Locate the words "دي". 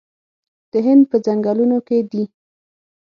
2.11-2.23